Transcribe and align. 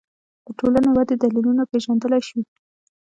د 0.45 0.47
ټولنې 0.59 0.89
ودې 0.95 1.15
دلیلونه 1.17 1.63
پېژندلی 1.71 2.21
شو 2.27 2.39